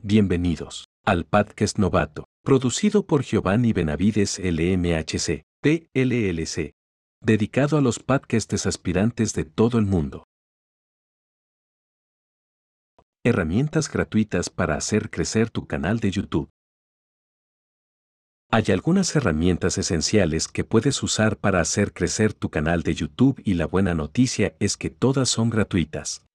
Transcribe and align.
Bienvenidos 0.00 0.84
al 1.04 1.24
podcast 1.24 1.76
novato, 1.76 2.28
producido 2.44 3.04
por 3.04 3.24
Giovanni 3.24 3.72
Benavides 3.72 4.38
LMHC, 4.38 5.42
PLLC, 5.60 6.76
dedicado 7.20 7.76
a 7.76 7.80
los 7.80 7.98
podcasts 7.98 8.64
aspirantes 8.64 9.34
de 9.34 9.44
todo 9.44 9.76
el 9.76 9.86
mundo. 9.86 10.22
Herramientas 13.24 13.90
gratuitas 13.90 14.50
para 14.50 14.76
hacer 14.76 15.10
crecer 15.10 15.50
tu 15.50 15.66
canal 15.66 15.98
de 15.98 16.12
YouTube. 16.12 16.48
Hay 18.52 18.66
algunas 18.68 19.16
herramientas 19.16 19.78
esenciales 19.78 20.46
que 20.46 20.62
puedes 20.62 21.02
usar 21.02 21.38
para 21.38 21.60
hacer 21.60 21.92
crecer 21.92 22.34
tu 22.34 22.50
canal 22.50 22.84
de 22.84 22.94
YouTube 22.94 23.42
y 23.44 23.54
la 23.54 23.66
buena 23.66 23.94
noticia 23.94 24.54
es 24.60 24.76
que 24.76 24.90
todas 24.90 25.28
son 25.28 25.50
gratuitas. 25.50 26.27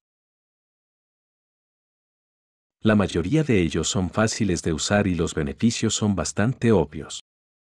La 2.85 2.95
mayoría 2.95 3.43
de 3.43 3.61
ellos 3.61 3.87
son 3.87 4.09
fáciles 4.09 4.61
de 4.61 4.73
usar 4.73 5.07
y 5.07 5.15
los 5.15 5.35
beneficios 5.35 5.93
son 5.95 6.15
bastante 6.15 6.73
obvios. 6.73 7.21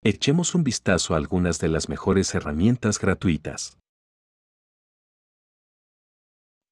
Echemos 0.05 0.55
un 0.55 0.63
vistazo 0.63 1.15
a 1.15 1.17
algunas 1.17 1.59
de 1.59 1.69
las 1.69 1.89
mejores 1.89 2.35
herramientas 2.35 2.99
gratuitas. 2.99 3.79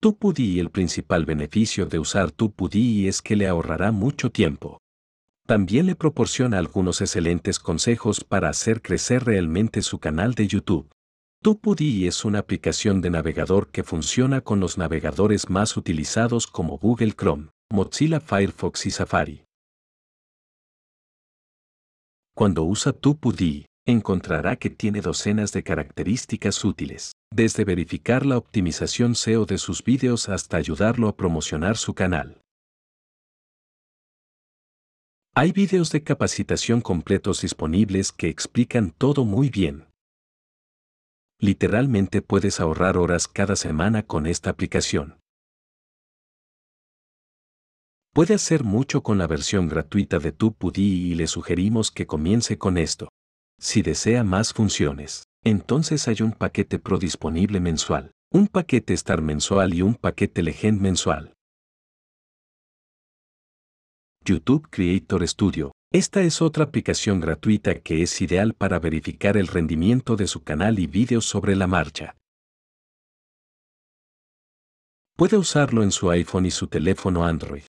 TubeBuddy 0.02 0.60
El 0.60 0.70
principal 0.70 1.24
beneficio 1.24 1.86
de 1.86 1.98
usar 1.98 2.32
TubeBuddy 2.32 3.08
es 3.08 3.22
que 3.22 3.34
le 3.34 3.48
ahorrará 3.48 3.92
mucho 3.92 4.30
tiempo. 4.30 4.78
También 5.46 5.86
le 5.86 5.96
proporciona 5.96 6.58
algunos 6.58 7.00
excelentes 7.00 7.58
consejos 7.58 8.24
para 8.24 8.50
hacer 8.50 8.82
crecer 8.82 9.24
realmente 9.24 9.80
su 9.80 10.00
canal 10.00 10.34
de 10.34 10.48
YouTube. 10.48 10.90
TubeBuddy 11.42 12.06
es 12.06 12.26
una 12.26 12.40
aplicación 12.40 13.00
de 13.00 13.08
navegador 13.08 13.70
que 13.70 13.84
funciona 13.84 14.42
con 14.42 14.60
los 14.60 14.76
navegadores 14.76 15.48
más 15.48 15.78
utilizados 15.78 16.46
como 16.46 16.76
Google 16.76 17.12
Chrome, 17.12 17.48
Mozilla 17.74 18.20
Firefox 18.20 18.86
y 18.86 18.92
Safari. 18.92 19.44
Cuando 22.32 22.62
usa 22.62 22.92
TubeBuddy, 22.92 23.66
encontrará 23.84 24.54
que 24.54 24.70
tiene 24.70 25.00
docenas 25.00 25.50
de 25.50 25.64
características 25.64 26.64
útiles, 26.64 27.10
desde 27.32 27.64
verificar 27.64 28.26
la 28.26 28.38
optimización 28.38 29.16
SEO 29.16 29.44
de 29.44 29.58
sus 29.58 29.82
vídeos 29.82 30.28
hasta 30.28 30.56
ayudarlo 30.56 31.08
a 31.08 31.16
promocionar 31.16 31.76
su 31.76 31.94
canal. 31.94 32.40
Hay 35.34 35.50
vídeos 35.50 35.90
de 35.90 36.04
capacitación 36.04 36.80
completos 36.80 37.40
disponibles 37.40 38.12
que 38.12 38.28
explican 38.28 38.92
todo 38.92 39.24
muy 39.24 39.50
bien. 39.50 39.88
Literalmente 41.40 42.22
puedes 42.22 42.60
ahorrar 42.60 42.96
horas 42.96 43.26
cada 43.26 43.56
semana 43.56 44.04
con 44.04 44.28
esta 44.28 44.50
aplicación. 44.50 45.23
Puede 48.14 48.34
hacer 48.34 48.62
mucho 48.62 49.02
con 49.02 49.18
la 49.18 49.26
versión 49.26 49.66
gratuita 49.66 50.20
de 50.20 50.30
TubeBuddy 50.30 51.10
y 51.10 51.14
le 51.16 51.26
sugerimos 51.26 51.90
que 51.90 52.06
comience 52.06 52.56
con 52.58 52.78
esto. 52.78 53.08
Si 53.58 53.82
desea 53.82 54.22
más 54.22 54.52
funciones, 54.52 55.24
entonces 55.42 56.06
hay 56.06 56.22
un 56.22 56.30
paquete 56.30 56.78
Pro 56.78 56.98
disponible 56.98 57.58
mensual, 57.58 58.12
un 58.32 58.46
paquete 58.46 58.94
Star 58.94 59.20
mensual 59.20 59.74
y 59.74 59.82
un 59.82 59.96
paquete 59.96 60.44
Legend 60.44 60.80
mensual. 60.80 61.34
YouTube 64.24 64.68
Creator 64.70 65.26
Studio. 65.26 65.72
Esta 65.92 66.22
es 66.22 66.40
otra 66.40 66.62
aplicación 66.62 67.18
gratuita 67.18 67.80
que 67.80 68.02
es 68.02 68.20
ideal 68.20 68.54
para 68.54 68.78
verificar 68.78 69.36
el 69.36 69.48
rendimiento 69.48 70.14
de 70.14 70.28
su 70.28 70.44
canal 70.44 70.78
y 70.78 70.86
vídeos 70.86 71.24
sobre 71.24 71.56
la 71.56 71.66
marcha. 71.66 72.16
Puede 75.16 75.36
usarlo 75.36 75.82
en 75.82 75.90
su 75.90 76.10
iPhone 76.10 76.46
y 76.46 76.52
su 76.52 76.68
teléfono 76.68 77.24
Android. 77.24 77.64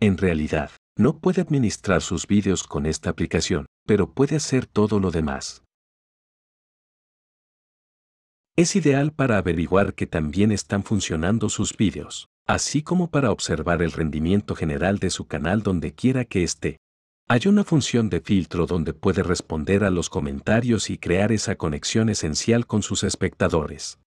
En 0.00 0.18
realidad, 0.18 0.70
no 0.98 1.18
puede 1.18 1.42
administrar 1.42 2.02
sus 2.02 2.26
vídeos 2.26 2.64
con 2.64 2.86
esta 2.86 3.10
aplicación, 3.10 3.66
pero 3.86 4.12
puede 4.12 4.36
hacer 4.36 4.66
todo 4.66 5.00
lo 5.00 5.10
demás. 5.10 5.62
Es 8.56 8.76
ideal 8.76 9.12
para 9.12 9.36
averiguar 9.36 9.94
que 9.94 10.06
también 10.06 10.52
están 10.52 10.82
funcionando 10.82 11.48
sus 11.48 11.76
vídeos 11.76 12.28
así 12.46 12.82
como 12.82 13.10
para 13.10 13.32
observar 13.32 13.82
el 13.82 13.92
rendimiento 13.92 14.54
general 14.54 14.98
de 14.98 15.10
su 15.10 15.26
canal 15.26 15.62
donde 15.62 15.94
quiera 15.94 16.24
que 16.24 16.44
esté. 16.44 16.78
Hay 17.28 17.40
una 17.46 17.64
función 17.64 18.08
de 18.08 18.20
filtro 18.20 18.66
donde 18.66 18.94
puede 18.94 19.24
responder 19.24 19.82
a 19.82 19.90
los 19.90 20.08
comentarios 20.08 20.90
y 20.90 20.98
crear 20.98 21.32
esa 21.32 21.56
conexión 21.56 22.08
esencial 22.08 22.66
con 22.66 22.82
sus 22.82 23.02
espectadores. 23.02 23.98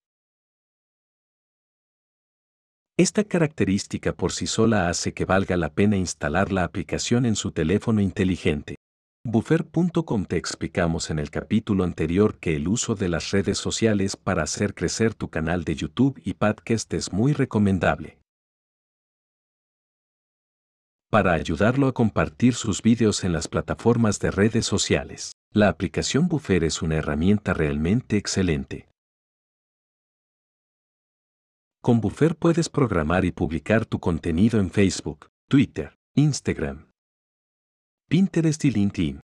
Esta 2.99 3.23
característica 3.23 4.11
por 4.11 4.33
sí 4.33 4.45
sola 4.45 4.89
hace 4.89 5.13
que 5.13 5.23
valga 5.23 5.55
la 5.55 5.69
pena 5.69 5.95
instalar 5.95 6.51
la 6.51 6.65
aplicación 6.65 7.25
en 7.25 7.37
su 7.37 7.53
teléfono 7.53 8.01
inteligente. 8.01 8.75
Buffer.com 9.23 10.25
te 10.25 10.35
explicamos 10.35 11.09
en 11.09 11.17
el 11.17 11.31
capítulo 11.31 11.85
anterior 11.85 12.39
que 12.39 12.57
el 12.57 12.67
uso 12.67 12.95
de 12.95 13.07
las 13.07 13.31
redes 13.31 13.57
sociales 13.57 14.17
para 14.17 14.43
hacer 14.43 14.73
crecer 14.73 15.13
tu 15.13 15.29
canal 15.29 15.63
de 15.63 15.75
YouTube 15.75 16.19
y 16.25 16.33
podcast 16.33 16.93
es 16.93 17.13
muy 17.13 17.31
recomendable. 17.31 18.19
para 21.09 21.33
ayudarlo 21.33 21.87
a 21.87 21.93
compartir 21.93 22.53
sus 22.53 22.81
vídeos 22.83 23.23
en 23.23 23.31
las 23.31 23.47
plataformas 23.47 24.19
de 24.19 24.29
redes 24.29 24.65
sociales. 24.65 25.31
La 25.53 25.69
aplicación 25.69 26.27
Buffer 26.27 26.65
es 26.65 26.81
una 26.81 26.97
herramienta 26.97 27.53
realmente 27.53 28.17
excelente. 28.17 28.88
Con 31.81 32.01
Buffer 32.01 32.35
puedes 32.35 32.67
programar 32.67 33.23
y 33.23 33.31
publicar 33.31 33.85
tu 33.85 33.99
contenido 33.99 34.59
en 34.59 34.69
Facebook, 34.69 35.29
Twitter, 35.47 35.97
Instagram, 36.13 36.91
Pinterest 38.09 38.65
y 38.65 38.71
LinkedIn. 38.71 39.21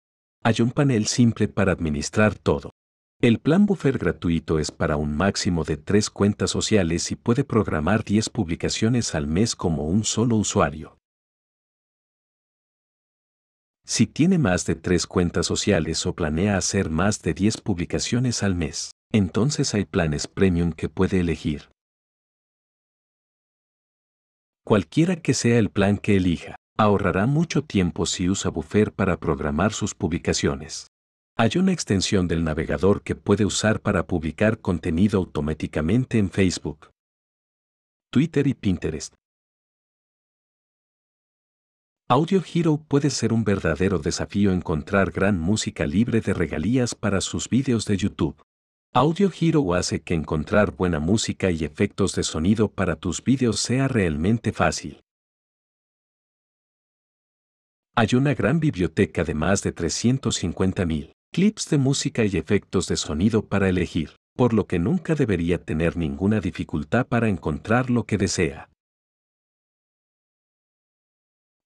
Hay 0.43 0.55
un 0.61 0.73
panel 0.73 1.07
simple 1.07 1.47
para 1.47 1.71
administrar 1.71 2.35
todo. 2.35 2.73
El 3.21 3.39
plan 3.39 3.67
Buffer 3.67 3.99
gratuito 3.99 4.59
es 4.59 4.73
para 4.73 4.97
un 4.97 5.17
máximo 5.17 5.63
de 5.63 5.77
tres 5.77 6.11
cuentas 6.11 6.51
sociales 6.51 7.13
y 7.13 7.17
puede 7.17 7.45
programar 7.45 8.03
10 8.03 8.31
publicaciones 8.31 9.15
al 9.15 9.29
mes 9.29 9.55
como 9.55 9.85
un 9.87 10.03
solo 10.03 10.35
usuario. 10.35 10.99
Si 13.87 14.09
tiene 14.09 14.39
más 14.39 14.67
de 14.67 14.75
tres 14.75 15.07
cuentas 15.07 15.47
sociales 15.47 16.05
o 16.05 16.17
planea 16.17 16.57
hacer 16.57 16.91
más 16.91 17.23
de 17.23 17.33
10 17.33 17.61
publicaciones 17.61 18.43
al 18.43 18.57
mes, 18.57 18.91
entonces 19.13 19.73
hay 19.75 19.85
planes 19.85 20.27
premium 20.27 20.73
que 20.73 20.89
puede 20.89 21.21
elegir. 21.21 21.69
Cualquiera 24.65 25.17
que 25.17 25.35
sea 25.35 25.59
el 25.59 25.71
plan 25.71 25.99
que 25.99 26.17
elija, 26.17 26.57
ahorrará 26.77 27.27
mucho 27.27 27.63
tiempo 27.63 28.07
si 28.07 28.29
usa 28.29 28.51
Buffer 28.51 28.93
para 28.93 29.19
programar 29.19 29.73
sus 29.73 29.95
publicaciones. 29.95 30.89
Hay 31.37 31.51
una 31.57 31.73
extensión 31.73 32.29
del 32.29 32.45
navegador 32.45 33.03
que 33.03 33.15
puede 33.15 33.45
usar 33.45 33.81
para 33.81 34.07
publicar 34.07 34.61
contenido 34.61 35.19
automáticamente 35.19 36.19
en 36.19 36.31
Facebook, 36.31 36.91
Twitter 38.11 38.47
y 38.47 38.55
Pinterest, 38.55 39.15
Audio 42.13 42.43
Hero 42.43 42.85
puede 42.89 43.09
ser 43.09 43.33
un 43.33 43.45
verdadero 43.45 44.01
desafío 44.01 44.51
encontrar 44.51 45.13
gran 45.13 45.39
música 45.39 45.87
libre 45.87 46.21
de 46.21 46.35
regalías 46.35 46.97
para 46.97 47.21
sus 47.21 47.49
vídeos 47.49 47.85
de 47.85 47.97
YouTube. 47.97 48.35
Audio 48.93 49.31
Hero 49.31 49.75
hace 49.75 50.03
que 50.03 50.15
encontrar 50.15 50.75
buena 50.75 50.99
música 50.99 51.53
y 51.53 51.63
efectos 51.63 52.17
de 52.17 52.25
sonido 52.25 52.73
para 52.73 52.97
tus 52.97 53.23
vídeos 53.23 53.61
sea 53.61 53.87
realmente 53.87 54.51
fácil. 54.51 55.01
Hay 57.95 58.09
una 58.17 58.35
gran 58.35 58.59
biblioteca 58.59 59.23
de 59.23 59.35
más 59.35 59.63
de 59.63 59.73
350.000 59.73 61.13
clips 61.33 61.71
de 61.71 61.79
música 61.79 62.25
y 62.25 62.37
efectos 62.37 62.89
de 62.89 62.97
sonido 62.97 63.47
para 63.47 63.69
elegir, 63.69 64.17
por 64.35 64.53
lo 64.55 64.67
que 64.67 64.81
nunca 64.81 65.15
debería 65.15 65.63
tener 65.63 65.97
ninguna 65.97 66.41
dificultad 66.41 67.07
para 67.07 67.29
encontrar 67.29 67.91
lo 67.91 68.07
que 68.07 68.19
desea. 68.19 68.71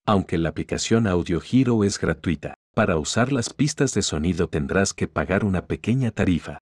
Aunque 0.05 0.37
la 0.37 0.51
aplicación 0.51 1.07
Audio 1.07 1.41
Hero 1.51 1.85
es 1.85 1.99
gratuita, 1.99 2.53
para 2.75 2.99
usar 2.99 3.33
las 3.33 3.49
pistas 3.49 3.95
de 3.95 4.03
sonido 4.03 4.51
tendrás 4.51 4.93
que 4.93 5.09
pagar 5.09 5.47
una 5.47 5.65
pequeña 5.65 6.11
tarifa. 6.11 6.59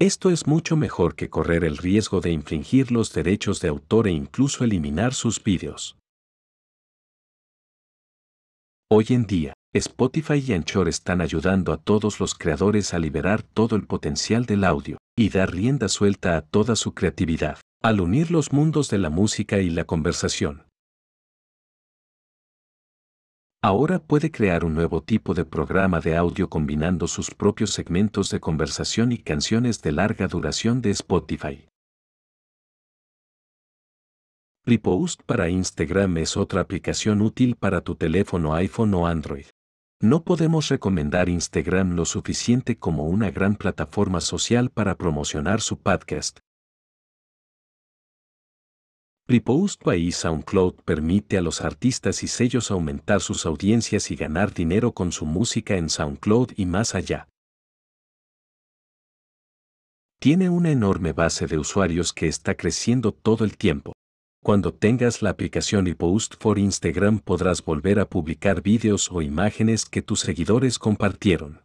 Esto 0.00 0.30
es 0.30 0.48
mucho 0.48 0.76
mejor 0.76 1.14
que 1.14 1.30
correr 1.30 1.62
el 1.62 1.76
riesgo 1.76 2.20
de 2.20 2.32
infringir 2.32 2.90
los 2.90 3.12
derechos 3.12 3.60
de 3.60 3.68
autor 3.68 4.08
e 4.08 4.10
incluso 4.10 4.64
eliminar 4.64 5.14
sus 5.14 5.42
vídeos. 5.42 5.96
Hoy 8.90 9.06
en 9.10 9.24
día, 9.26 9.52
Spotify 9.72 10.42
y 10.44 10.52
Anchor 10.52 10.88
están 10.88 11.20
ayudando 11.20 11.72
a 11.72 11.76
todos 11.76 12.18
los 12.18 12.34
creadores 12.34 12.92
a 12.92 12.98
liberar 12.98 13.44
todo 13.44 13.76
el 13.76 13.86
potencial 13.86 14.46
del 14.46 14.64
audio 14.64 14.98
y 15.16 15.28
dar 15.28 15.52
rienda 15.52 15.88
suelta 15.88 16.36
a 16.36 16.42
toda 16.42 16.74
su 16.74 16.92
creatividad, 16.92 17.60
al 17.80 18.00
unir 18.00 18.32
los 18.32 18.52
mundos 18.52 18.90
de 18.90 18.98
la 18.98 19.10
música 19.10 19.60
y 19.60 19.70
la 19.70 19.84
conversación. 19.84 20.64
Ahora 23.64 23.98
puede 23.98 24.30
crear 24.30 24.62
un 24.62 24.74
nuevo 24.74 25.02
tipo 25.02 25.32
de 25.32 25.46
programa 25.46 25.98
de 25.98 26.18
audio 26.18 26.50
combinando 26.50 27.08
sus 27.08 27.30
propios 27.30 27.70
segmentos 27.70 28.28
de 28.28 28.38
conversación 28.38 29.10
y 29.10 29.16
canciones 29.16 29.80
de 29.80 29.90
larga 29.90 30.28
duración 30.28 30.82
de 30.82 30.90
Spotify. 30.90 31.66
Repost 34.66 35.22
para 35.22 35.48
Instagram 35.48 36.18
es 36.18 36.36
otra 36.36 36.60
aplicación 36.60 37.22
útil 37.22 37.56
para 37.56 37.80
tu 37.80 37.94
teléfono 37.94 38.52
iPhone 38.52 38.92
o 38.92 39.06
Android. 39.06 39.46
No 39.98 40.24
podemos 40.24 40.68
recomendar 40.68 41.30
Instagram 41.30 41.96
lo 41.96 42.04
suficiente 42.04 42.76
como 42.78 43.04
una 43.04 43.30
gran 43.30 43.56
plataforma 43.56 44.20
social 44.20 44.68
para 44.68 44.94
promocionar 44.96 45.62
su 45.62 45.78
podcast. 45.78 46.40
Repost 49.26 49.82
by 49.82 50.12
SoundCloud 50.12 50.82
permite 50.84 51.38
a 51.38 51.40
los 51.40 51.62
artistas 51.62 52.22
y 52.22 52.28
sellos 52.28 52.70
aumentar 52.70 53.22
sus 53.22 53.46
audiencias 53.46 54.10
y 54.10 54.16
ganar 54.16 54.52
dinero 54.52 54.92
con 54.92 55.12
su 55.12 55.24
música 55.24 55.78
en 55.78 55.88
SoundCloud 55.88 56.52
y 56.56 56.66
más 56.66 56.94
allá. 56.94 57.26
Tiene 60.20 60.50
una 60.50 60.70
enorme 60.70 61.14
base 61.14 61.46
de 61.46 61.56
usuarios 61.56 62.12
que 62.12 62.28
está 62.28 62.54
creciendo 62.54 63.12
todo 63.12 63.46
el 63.46 63.56
tiempo. 63.56 63.94
Cuando 64.42 64.74
tengas 64.74 65.22
la 65.22 65.30
aplicación 65.30 65.86
Repost 65.86 66.34
for 66.38 66.58
Instagram 66.58 67.18
podrás 67.18 67.64
volver 67.64 68.00
a 68.00 68.08
publicar 68.10 68.60
vídeos 68.60 69.10
o 69.10 69.22
imágenes 69.22 69.86
que 69.86 70.02
tus 70.02 70.20
seguidores 70.20 70.78
compartieron. 70.78 71.62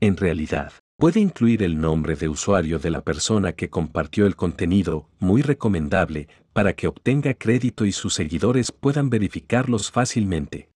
En 0.00 0.16
realidad, 0.16 0.72
puede 0.98 1.20
incluir 1.20 1.62
el 1.62 1.80
nombre 1.80 2.16
de 2.16 2.28
usuario 2.28 2.78
de 2.78 2.90
la 2.90 3.02
persona 3.02 3.52
que 3.52 3.70
compartió 3.70 4.26
el 4.26 4.36
contenido, 4.36 5.08
muy 5.18 5.40
recomendable, 5.40 6.28
para 6.52 6.74
que 6.74 6.88
obtenga 6.88 7.32
crédito 7.34 7.86
y 7.86 7.92
sus 7.92 8.12
seguidores 8.12 8.72
puedan 8.72 9.08
verificarlos 9.08 9.90
fácilmente. 9.90 10.70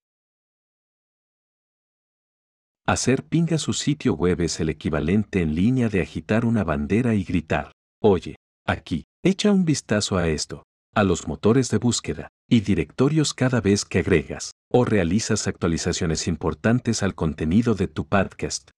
Hacer 2.87 3.25
ping 3.25 3.53
a 3.53 3.59
su 3.59 3.75
sitio 3.75 4.15
web 4.15 4.41
es 4.41 4.59
el 4.61 4.69
equivalente 4.69 5.43
en 5.43 5.55
línea 5.55 5.89
de 5.89 6.01
agitar 6.01 6.45
una 6.45 6.65
bandera 6.65 7.15
y 7.15 7.25
gritar, 7.25 7.73
oye, 8.01 8.37
Aquí, 8.65 9.07
echa 9.25 9.51
un 9.51 9.65
vistazo 9.65 10.17
a 10.17 10.29
esto, 10.29 10.63
a 10.95 11.03
los 11.03 11.27
motores 11.27 11.69
de 11.71 11.79
búsqueda 11.79 12.29
y 12.49 12.61
directorios 12.61 13.35
cada 13.35 13.61
vez 13.61 13.85
que 13.85 13.99
agregas 13.99 14.53
o 14.71 14.85
realizas 14.85 15.49
actualizaciones 15.49 16.29
importantes 16.29 17.03
al 17.03 17.17
contenido 17.17 17.75
de 17.75 17.89
tu 17.89 18.07
podcast. 18.07 18.71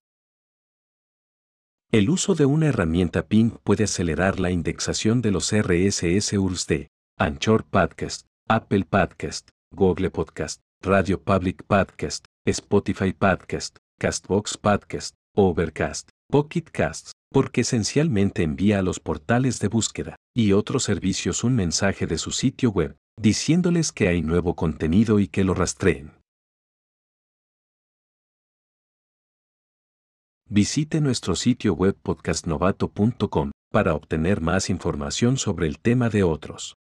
El 1.94 2.10
uso 2.10 2.34
de 2.34 2.44
una 2.44 2.66
herramienta 2.66 3.28
Ping 3.28 3.52
puede 3.62 3.84
acelerar 3.84 4.40
la 4.40 4.50
indexación 4.50 5.22
de 5.22 5.30
los 5.30 5.52
RSS 5.52 6.32
URLs 6.32 6.66
de 6.66 6.88
Anchor 7.20 7.62
Podcast, 7.62 8.26
Apple 8.48 8.84
Podcast, 8.84 9.50
Google 9.72 10.10
Podcast, 10.10 10.60
Radio 10.82 11.22
Public 11.22 11.62
Podcast, 11.62 12.24
Spotify 12.44 13.12
Podcast, 13.12 13.76
Castbox 14.00 14.58
Podcast, 14.58 15.14
Overcast, 15.36 16.08
Pocket 16.28 16.64
Casts, 16.72 17.12
porque 17.30 17.60
esencialmente 17.60 18.42
envía 18.42 18.80
a 18.80 18.82
los 18.82 18.98
portales 18.98 19.60
de 19.60 19.68
búsqueda 19.68 20.16
y 20.34 20.50
otros 20.50 20.82
servicios 20.82 21.44
un 21.44 21.54
mensaje 21.54 22.08
de 22.08 22.18
su 22.18 22.32
sitio 22.32 22.72
web, 22.72 22.96
diciéndoles 23.20 23.92
que 23.92 24.08
hay 24.08 24.20
nuevo 24.20 24.56
contenido 24.56 25.20
y 25.20 25.28
que 25.28 25.44
lo 25.44 25.54
rastreen. 25.54 26.10
Visite 30.50 31.00
nuestro 31.00 31.36
sitio 31.36 31.72
web 31.72 31.96
podcastnovato.com 32.02 33.50
para 33.72 33.94
obtener 33.94 34.42
más 34.42 34.68
información 34.68 35.38
sobre 35.38 35.66
el 35.66 35.78
tema 35.78 36.10
de 36.10 36.22
otros. 36.22 36.76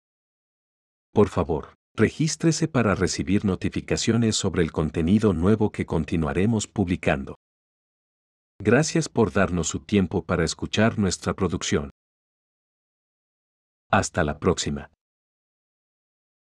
Por 1.13 1.29
favor, 1.29 1.75
regístrese 1.97 2.69
para 2.69 2.95
recibir 2.95 3.45
notificaciones 3.45 4.37
sobre 4.37 4.63
el 4.63 4.71
contenido 4.71 5.33
nuevo 5.33 5.73
que 5.73 5.87
continuaremos 5.87 6.69
publicando. 6.69 7.35
Gracias 8.61 9.09
por 9.09 9.33
darnos 9.33 9.67
su 9.67 9.81
tiempo 9.81 10.25
para 10.25 10.45
escuchar 10.45 10.97
nuestra 10.97 11.35
producción. 11.35 11.91
Hasta 13.91 14.23
la 14.23 14.39
próxima. 14.39 14.91